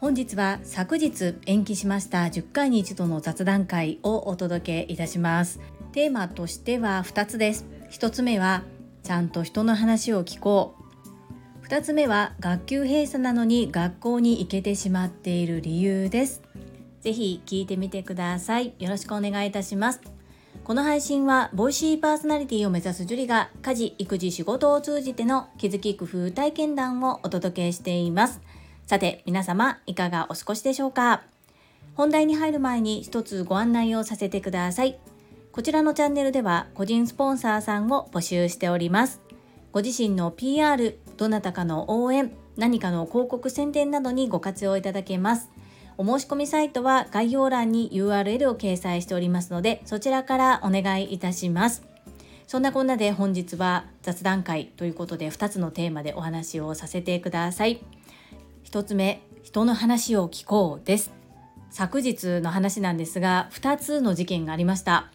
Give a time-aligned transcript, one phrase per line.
[0.00, 5.60] 本日は昨日延期しました10回に一度の雑談会をお届けいたします。
[5.92, 7.66] テーマとしては2つです。
[7.90, 8.62] 1つ目は
[9.02, 10.74] ちゃんと人の話を聞こ
[11.62, 11.66] う。
[11.66, 16.42] 2つ目は学級閉鎖なのに学校に行けてしまっている理由です。
[17.00, 18.74] ぜひ聞いてみてください。
[18.78, 20.15] よろしくお願いいたします。
[20.66, 28.40] この配信はボイシーパーソナリティを目指すジュリが家事育児仕事を通じての気づき工夫体験談をお届けしています。
[28.84, 31.22] さて皆様いかがお過ごしでしょうか？
[31.94, 34.98] 本題に入る前に一つご案内をさせてください。
[35.52, 39.20] こちらのチャンネルでは個人スポンサーさんを募集しております。
[39.70, 45.48] ご自身の PR どなたかの応援何かの広告宣伝などにご活用いただけます。
[45.98, 51.82] お申し込みサイトは概要欄に URL を掲載しておりますのでそちらからお願いいたします。
[52.46, 57.82] そんなこんなで本日は雑談会ということで2つのテーマでお話をさせてください。
[58.64, 61.12] 1つ目人の話を聞こうです。
[61.70, 65.10] 昨日の話なんですが2つの事件がありました。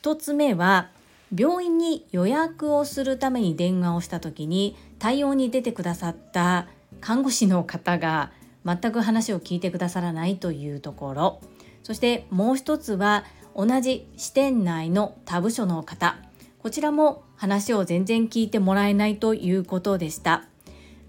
[0.00, 0.90] 1つ目は
[1.36, 6.66] 病院に予約をするために電話をした時に対応に出てくださった
[7.00, 8.32] 看護師の方が
[8.64, 11.40] 全く話を聞いてくださらないというところ。
[11.82, 16.18] そしてもう一つは同じ支店内の他部署の方。
[16.58, 20.44] こちらも話を全然聞いてもらえないということでした。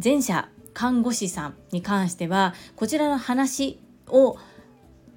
[0.03, 4.37] 前者看護師さんに関してはこちらの話を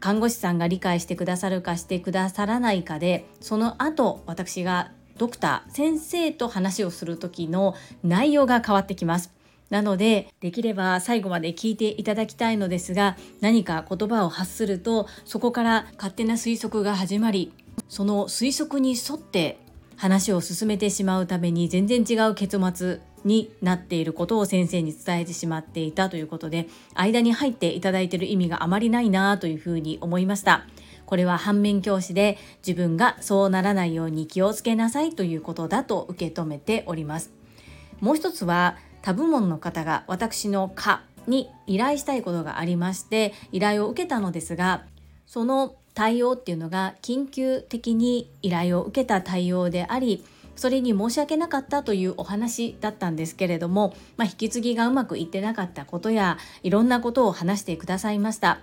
[0.01, 9.33] 看護師さんが理解してくださるかしてくださらないかでその後私がドクター先生と話をする時の内容が変わってきます。
[9.71, 17.53] なのでできれば最後まで聞いていただきたいのですが何か言葉を発するとそこから勝手な推測が始まり
[17.89, 19.59] その推測に沿って
[19.97, 30.67] 話を進めてしまうために全然違う結末になっていることを先生に伝えてしまっていたということで間に入っていただいている意味があまりないなというふうに思いました。
[31.07, 37.31] これは反面教師で自分がそうならないように気をつけなさいということだと受け止めております。
[38.01, 44.85] もう一つは他部門の方が私の課に依頼したいことがありまして依頼を受けたのですが
[45.27, 50.25] その対応っていうのが緊急的に依頼を受けた対応であり
[50.57, 58.61] それに申し訳なかったというお話だったんですけれども、まあ、引き継ぎがうまくいってなかったことやいろんなことを話してくださいました。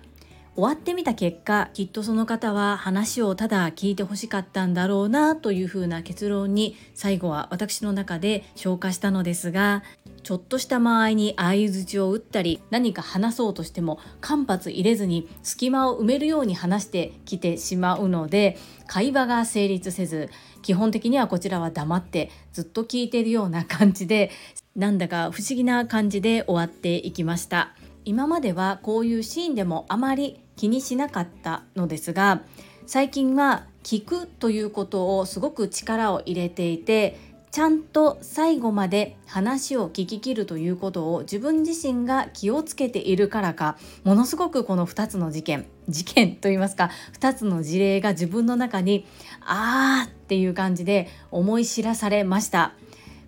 [0.53, 9.81] 終わってみた結果きっとその方は話をただ聞いてほしかったんだろうなというふうな結論に最後は私の中で消化したのですが
[10.23, 20.29] ちょっとした間合いに相づちを打ったり何か話そうとしても間髪入れずに隙間を埋めるように話してきてしまうので会話が成立せず
[20.61, 24.31] 基本的にはこちらは黙ってずっと聞いてるような感じで
[24.75, 27.73] なんだか不思議な感じで終わっていきました。
[28.05, 32.41] 今まではこういうシーンでもあまり気にしなかったのですが
[32.87, 37.17] 最近は聞くということをすごく力を入れていて
[37.51, 49.05] ちゃんと最後まで話を聞き切るということを自分自身が気をつけているからかものすごくこの2つの事件 事件といいますか2つの事例が自分の中に
[49.41, 52.73] あーっていう感じで思い知らされました。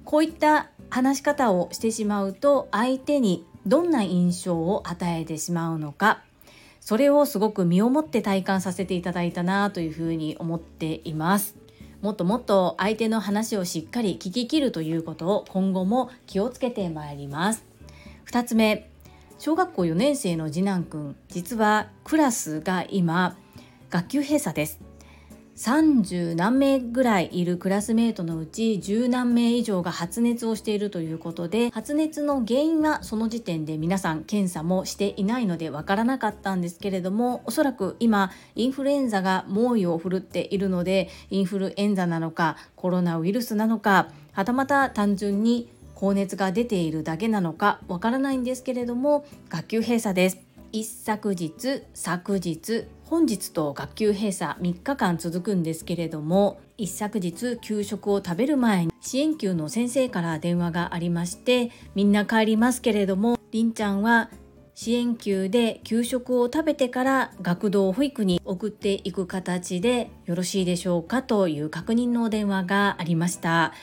[0.06, 6.22] こういった話し方をしてしまうと相手にどんな印象を与えてしまうのか
[6.82, 11.63] それをすごく身をもって体感させていただいたなというふうに思っています。
[12.04, 17.64] もっともっと相手の話をしっかり聞き切るということを今後も気をつけてまいります。
[18.26, 18.90] 2つ目
[19.40, 23.38] 小学校4年生の次男くん実はクラスが今
[23.90, 24.82] 学級閉鎖です。
[25.56, 50.53] 30何名ぐらいいるクラスメートのうち10何名以上が発熱をしているということで発熱の原因はその時点で皆さん検査もしていないのでわからなかったんですけれどもおそらく今インフルエンザが猛威を振るっているのでインフルエンザなのかコロナウイルスなのかはたまた単純に高熱が出ているだけなのかわからないんですけれども学級閉鎖です。
[50.76, 64.32] 一昨日昨日本日と学級閉鎖3日間続くんですけれども一昨日給食を食べる前に支援級の先生から電話がありましてみんな帰りますけれどもりんちゃんは
[64.74, 73.74] 支援級で給食を食べてから学童保育に送っていく形でよろしいでしょうかという確認の電話がありました。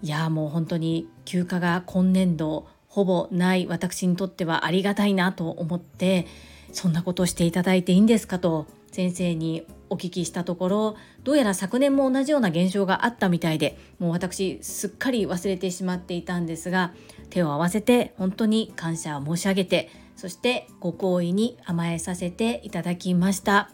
[0.00, 2.66] いやもう本当に休暇が今年度
[2.98, 6.26] ほぼない私にとってはありがたいなと思って
[6.72, 16.92] そんなことをしていただいていいんですかと先生にお聞きしたところどうやら昨年も同じような現象があったみたいでもう私すっかり忘れてしまっていたんですが
[17.30, 23.70] 手を合わせて本当に感謝を申し上げてそしてご好意に甘えさせていただきました。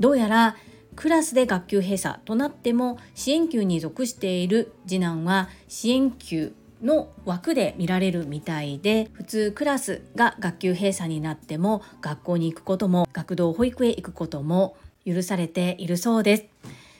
[0.00, 0.56] どうやら
[0.96, 14.76] クラスで学級閉鎖となっても支援級に属している次男は支援級の枠で見られるみたいで普通クラスが学級閉鎖になっても学校に行くことも学童保育へ行くことも
[15.06, 16.44] 許されているそうです。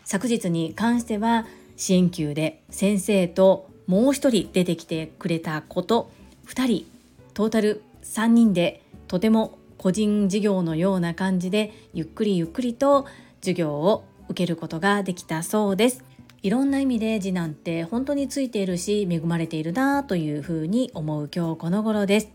[0.05, 1.47] 昨日に関しては
[1.77, 6.11] 支援級で先生ともう一人出てきてくれたこと
[6.47, 6.87] 2人
[7.35, 13.07] トータル3人でとても個人事業のような感じでゆっくりゆっくりと
[13.41, 16.05] 授業を受けることができたそうです。
[16.43, 22.31] いろんな意味で次男って本当についているし恵まれているなというふうに思う今日この頃です。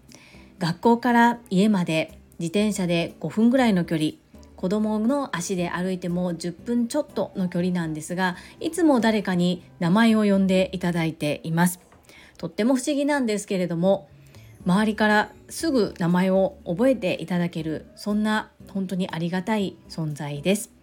[0.59, 4.11] 学校から家まで自転車で5分ぐらいの距離
[4.55, 11.81] 子供の足で歩いても10分ちょっとの距離なんですがいつも誰かに名前を呼んでいただいています。
[12.37, 14.07] とっても不思議なんですけれども
[14.65, 20.76] 周りからすぐ名前を覚えていただけるそんな本当にありがたい存在です。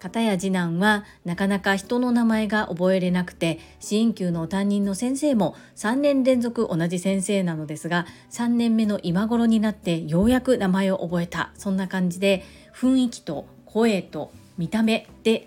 [0.00, 12.42] 片や次男はなかなか人の名前が覚えれなくて支援級の担任の先生も3年連続同じ先生なのですが3年目の今頃になってようやく名前を覚えたそんな感じで
[12.74, 15.46] 雰囲気と声と見た目で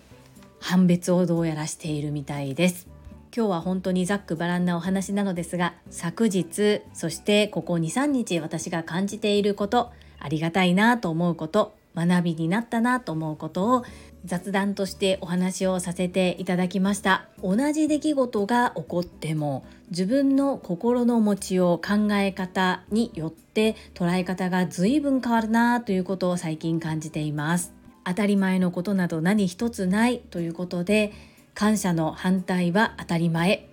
[0.60, 2.88] 判別をどうやらしているみたいです。
[3.36, 13.86] 今日は本当にざっくばらんなお話なのですが昨日そしてここ23日私が感じていることありがたいなと思うこと学びになったなと思うことを
[14.26, 17.28] 雑談としてお話をさせていただきました。
[17.42, 27.74] 同じ出来事が起こっても自分の心の持ちよう考え方によって捉え方が随分変わるなということを最近感じています。
[28.06, 31.14] 当たり前のことなど何一つないということで
[31.54, 33.70] 感謝の反対は当たり前。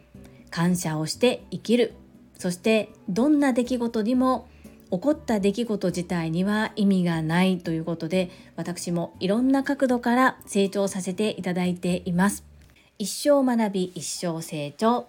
[0.51, 1.95] 感謝をして生きる。
[2.37, 4.49] そしてどんな出来事にも
[4.91, 12.45] 起こった出来事自体には意味がないということで私もいろんな角度から成長させていただいています。
[12.99, 15.07] 一生学び一生成長。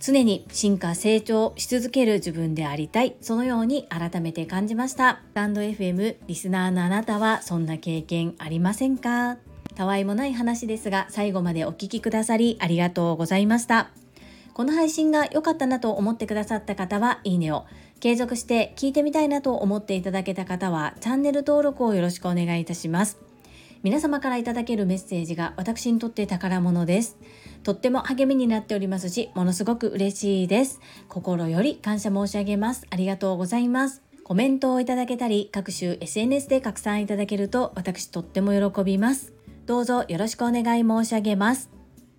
[0.00, 3.16] 常に進化成長し続ける自分でありたい。
[3.20, 5.20] そのように改めて感じました。
[5.30, 9.36] スタンド FM リスナーのあなたはそんな経験ありませんか？
[9.76, 13.90] たわいもない話ですが最後までお聴きくださりありがとうございました。
[14.54, 17.66] この配信が良かったなと思ってくださった方はいいねを。
[18.00, 23.18] 継続して聞いてみたいなと思っていただけた方はチャンネル登録をよろしくお願いいたします。
[23.82, 27.18] 皆様からいただけるメッセージが私にとって宝物です。
[27.62, 30.80] とっても励みになっておりますしものすごく嬉しいです。
[31.08, 32.86] 心より感謝申し上げます。
[32.90, 34.02] ありがとうございます。
[34.24, 39.32] コメントをいただけたり各種 SNS で拡散いただけると私とっても喜びます。
[39.66, 41.68] どうぞよろしくお願い申し上げます。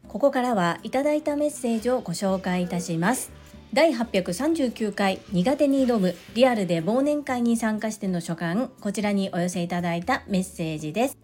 [0.07, 3.40] ここからはいただいたメッセージをご紹介いたします。
[3.73, 11.17] 第839回苦手に挑むリアルで忘年会に参加しての所感こちらにお寄せいただいたメッセージです。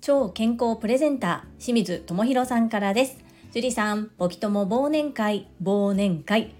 [0.00, 3.18] 超健康プレゼンター清水智博さんからです。
[3.52, 6.52] 樹里さんボキとも忘年会忘年会。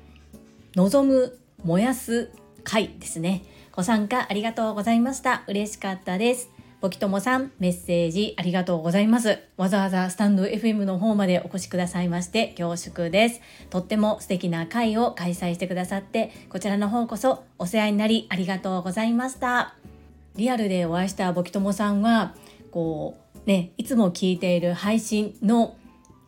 [0.76, 2.30] 望む燃やす
[2.62, 3.42] 会ですね。
[3.72, 5.42] ご参加ありがとうございました。
[5.48, 6.55] 嬉しかったです。
[6.86, 9.40] ボキともさん、メッセージありがとうございます。
[9.56, 13.40] わざわざスタンド FM の方までお越しくださいまして恐縮です。
[13.70, 19.74] とっても素敵な会を開催してくださって、こちらの方こそお世話になりありがとうございました。
[20.36, 22.36] リアルでお会いしたボキともさんは、
[22.70, 25.76] こう、ね、いつも聞いている配信の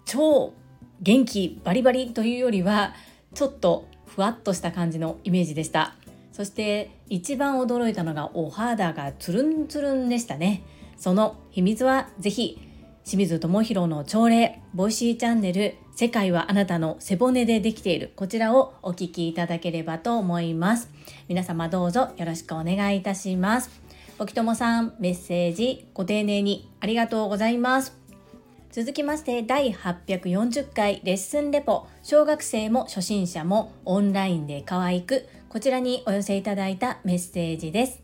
[0.07, 0.55] 超
[1.01, 2.95] 元気バリバリというよりは、
[3.33, 5.95] ちょっとふわっとした感じのイメージでした。
[6.33, 10.63] そして一番驚いたのがお肌がツルンツルンでしたね。
[10.97, 12.61] その秘密はぜひ
[13.05, 20.91] 清水智弘の朝礼 Voicyチャンネル世界はあなたの背骨でできているこちらをお聞きいただければと思います。
[21.29, 23.71] 皆様どうぞよろしくお願いいたします。
[24.19, 27.97] おきともさんメッセージご丁寧にありがとうございます。
[28.71, 31.87] 続きまして第840回レッスンレポ。
[32.03, 38.03] 小学生も初心者もオンラインで可愛くこちらにお寄せいただいたメッセージです。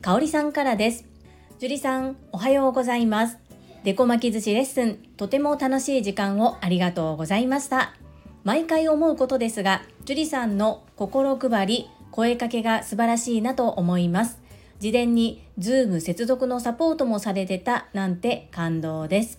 [0.00, 1.04] かおりさんからです。
[1.60, 3.38] 樹里さん、おはようございます。
[3.84, 7.94] デコ巻き寿司レッスン、とても楽しい時間をありがとうございました。
[8.42, 14.40] 毎回思うことですが、樹里さんの心配り、声かけが素晴らしいなと思います。
[14.80, 19.38] 事前に Zoom 接続のサポートもされてたなんて感動です。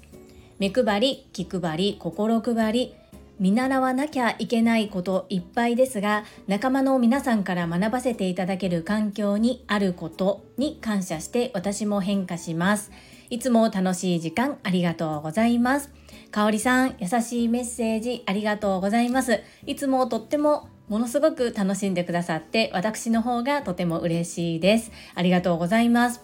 [0.57, 2.95] 目配り、気配り、心配り、
[3.41, 12.91] 見習わなきゃいけないこといっぱいですが仲間の皆さんから学ばせていただける環境にあることに感謝して私も変化します
[13.31, 15.89] いつも楽しい時間ありがとうございます。
[16.31, 19.39] かおりさん、優しいメッセージありがとうございます。
[19.65, 24.91] いつもとってもものすごく楽しんでくださって私の方がとても嬉しいです。
[25.15, 26.21] ありがとうございます。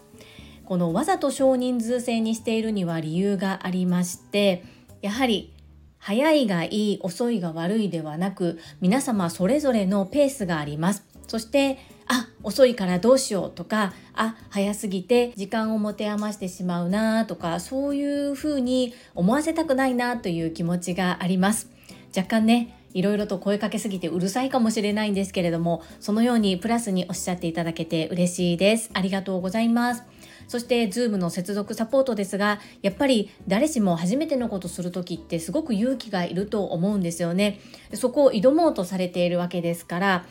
[0.66, 4.66] このわざと少人数制にしているには理由がありまして
[5.02, 5.54] やはり
[6.08, 11.04] 早いがいい遅いが悪いではなく皆様それぞれのペースがあります。
[11.28, 21.70] そしてあ遅いからどうしようとかあ早すぎて時間を持て余してしまうなとかそういうふうに思わせたくないなという気持ちがあります。
[22.16, 28.92] 若干ねいろいろと声かけすぎてうるさいかもしれないんですけれどもそのようにプラスにおっしゃっていただけて嬉しいです。
[28.94, 30.04] ありがとうございます。
[30.48, 37.60] そして Zoom の接続サポートですがやっぱり誰しも初めてのことする時ってすごく勇気がいると思うんですよね。
[37.94, 40.26] そこを挑もうとされているわけですから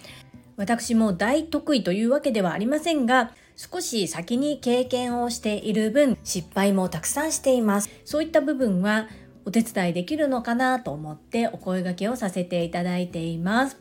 [0.56, 7.90] 私も大得意というわけではありませんが少し先に経験をしている分失敗もたくさんしています。
[8.04, 9.08] そういった部分は
[9.44, 13.78] お手伝いできるのかなと思ってお声掛けをさせていただいています。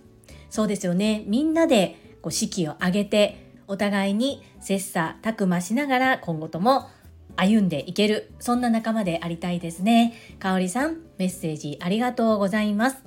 [0.49, 1.23] そうですよね。
[1.27, 6.87] みんなでこう士気を上げてお互いに切磋琢磨しながら今後とも
[7.35, 10.13] 歩んでいけるそんな仲間でありたいですね。
[10.39, 13.03] かおりさんメッセージありがとうございます。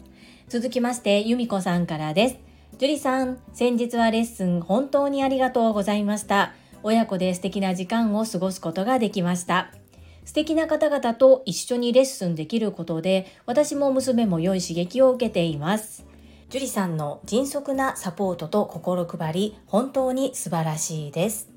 [0.48, 2.36] 続きまして由美子さんからです。
[2.78, 6.54] 樹里さん先日はレッスン本当にありがとうございました。
[6.82, 9.72] 親子で素敵な時間を過ごすことができました。
[10.24, 16.04] 素敵な方々と一緒にレッスンできることで私も娘も良い刺激を受けています。
[16.50, 21.50] 樹里さんの迅速なサポートと心配り本当に素晴らしいです。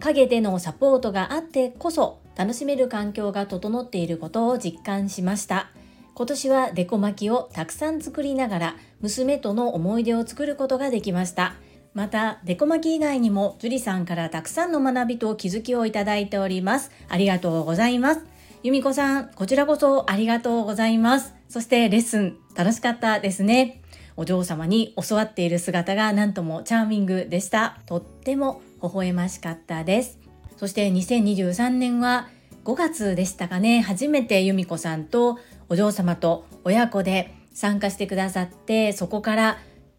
[0.00, 5.70] 陰でのサポートがあってこそ楽しめる環境が整っていることを実感しました。
[6.14, 11.54] 今年はデコ巻きをたくさん作りながら娘との思い出を作ることができました。
[11.92, 16.90] またデコ巻き以外にも樹里さんからたくさんの学びと気づきをいただいております。
[17.08, 18.22] ありがとうございます。
[18.62, 21.34] 由美子さんこちらこそありがとうございます。
[21.50, 23.82] そしてレッスン楽しかったですね。
[24.16, 27.78] お嬢様に教わっている姿がなんともチャーミングでした。
[27.86, 30.18] とっても微笑ましかったです。
[30.56, 32.28] そして2023年は
[32.64, 39.58] 5月でしたかね、初めて由美子さんとお嬢様と親子で参加してくださって、そこから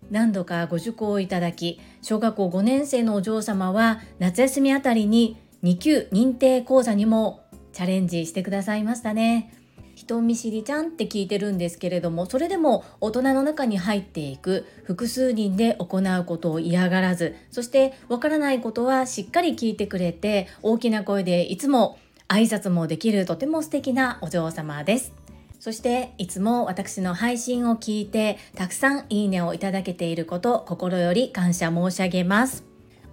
[0.10, 7.42] 何度かご受講をいただき、小学校5年生のお嬢様は夏休みあたりに2級認定講座にも
[7.74, 9.54] チャレンジしてくださいましたね。
[9.96, 21.98] 人見知りちゃんって聞いてるんですけれどもそれでも大人の中に入っていく複数人で行うことを嫌がらずそしてわからないことはしっかり聞いてくれて大きな声でいつも
[22.28, 25.14] 挨拶もできるとても素敵なお嬢様です。
[25.60, 32.64] そしていつも私の配信を聞いてたくさんいいねをいただけていること心より感謝申し上げます。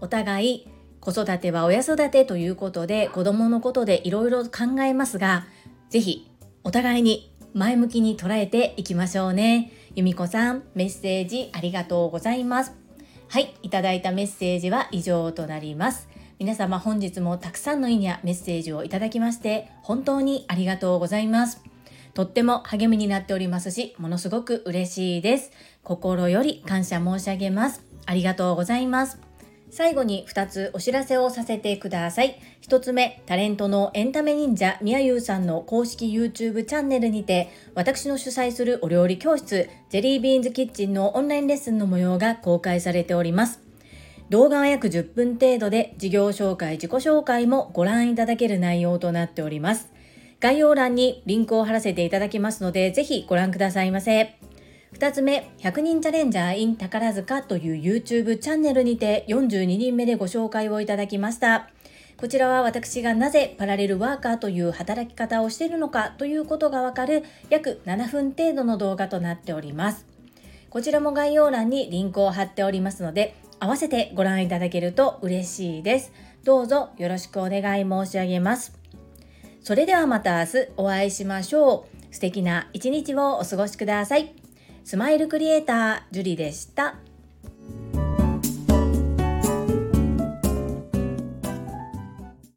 [0.01, 0.69] お互い
[1.01, 5.47] 子育ては親育てということで子供のことでいろいろ考えますが
[5.89, 6.32] ぜひ
[6.64, 9.73] お互いに前向きに捉えていきましょうね。
[9.95, 12.73] 由美子さん、メッセージありがとうございます。
[13.28, 16.09] はい、いただいたメッセージは以上となります。
[16.38, 21.62] 皆様本日もたくさんの意味やメッセージをいただきまして本当にありがとうございます。
[22.14, 25.50] とっても励みになっておりますし、ものすごく嬉しいです。
[25.83, 27.85] 心より感謝申し上げます。
[28.07, 29.19] ありがとうございます。
[29.73, 32.38] 最後に2つお知らせをさせてください。
[32.61, 43.61] 1つ目、タレントのエンタメ忍者みやゆうさんの公式 YouTube チャンネルにて、私の主催するお料理教室、ジェリービーンズキッチンのオンラインレッスンの模様が公開されております。
[44.29, 49.91] 動画は約10分程度で、事業紹介、自己紹介もご覧いただける内容となっております。
[50.38, 54.37] 概要欄にリンクを貼らせていただきますので、ぜひご覧くださいませ。
[55.02, 61.71] 2つ目、100人チャレンジャー in 宝塚という YouTube チャンネルにて42人目でご紹介をいただきました。
[62.16, 70.06] こちらは私がなぜパラレルワーカーという働き方をしているのかということがわかる約7分程度の動画となっております。
[70.71, 76.12] こちらも概要欄にリンクを貼っておりますので、合わせてご覧いただけると嬉しいです。
[76.44, 78.78] どうぞよろしくお願い申し上げます。
[79.62, 82.14] それではまた明日お会いしましょう。
[82.14, 84.41] 素敵な一日をお過ごしください。
[84.85, 86.97] スマイルクリエイター、ジュリでした。